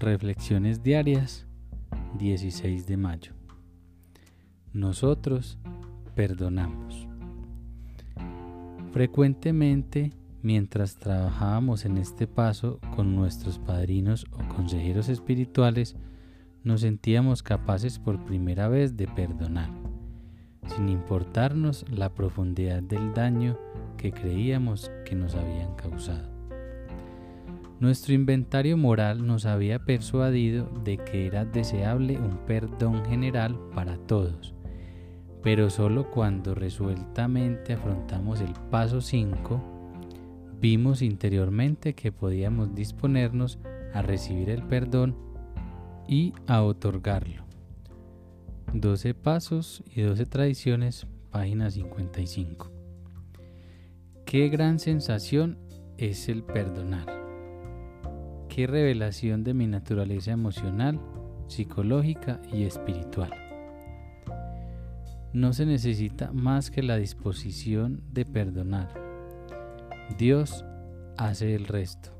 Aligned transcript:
Reflexiones 0.00 0.82
diarias 0.82 1.46
16 2.18 2.86
de 2.86 2.96
mayo. 2.96 3.34
Nosotros 4.72 5.58
perdonamos. 6.14 7.06
Frecuentemente, 8.92 10.14
mientras 10.40 10.96
trabajábamos 10.96 11.84
en 11.84 11.98
este 11.98 12.26
paso 12.26 12.80
con 12.96 13.14
nuestros 13.14 13.58
padrinos 13.58 14.24
o 14.32 14.38
consejeros 14.56 15.10
espirituales, 15.10 15.96
nos 16.64 16.80
sentíamos 16.80 17.42
capaces 17.42 17.98
por 17.98 18.24
primera 18.24 18.68
vez 18.68 18.96
de 18.96 19.06
perdonar, 19.06 19.68
sin 20.74 20.88
importarnos 20.88 21.84
la 21.90 22.14
profundidad 22.14 22.82
del 22.82 23.12
daño 23.12 23.58
que 23.98 24.12
creíamos 24.12 24.90
que 25.04 25.14
nos 25.14 25.34
habían 25.34 25.74
causado. 25.74 26.39
Nuestro 27.80 28.12
inventario 28.12 28.76
moral 28.76 29.26
nos 29.26 29.46
había 29.46 29.78
persuadido 29.78 30.66
de 30.84 30.98
que 30.98 31.26
era 31.26 31.46
deseable 31.46 32.18
un 32.18 32.44
perdón 32.44 33.06
general 33.06 33.58
para 33.74 33.96
todos, 33.96 34.54
pero 35.42 35.70
solo 35.70 36.10
cuando 36.10 36.54
resueltamente 36.54 37.72
afrontamos 37.72 38.42
el 38.42 38.52
paso 38.70 39.00
5, 39.00 40.58
vimos 40.60 41.00
interiormente 41.00 41.94
que 41.94 42.12
podíamos 42.12 42.74
disponernos 42.74 43.58
a 43.94 44.02
recibir 44.02 44.50
el 44.50 44.62
perdón 44.62 45.16
y 46.06 46.34
a 46.46 46.62
otorgarlo. 46.62 47.46
12 48.74 49.14
pasos 49.14 49.82
y 49.96 50.02
12 50.02 50.26
tradiciones, 50.26 51.06
página 51.30 51.70
55. 51.70 52.70
Qué 54.26 54.50
gran 54.50 54.78
sensación 54.78 55.56
es 55.96 56.28
el 56.28 56.42
perdonar 56.42 57.19
revelación 58.66 59.44
de 59.44 59.54
mi 59.54 59.66
naturaleza 59.66 60.32
emocional, 60.32 61.00
psicológica 61.48 62.40
y 62.52 62.64
espiritual. 62.64 63.30
No 65.32 65.52
se 65.52 65.66
necesita 65.66 66.32
más 66.32 66.70
que 66.70 66.82
la 66.82 66.96
disposición 66.96 68.02
de 68.12 68.24
perdonar. 68.24 68.88
Dios 70.18 70.64
hace 71.16 71.54
el 71.54 71.66
resto. 71.66 72.10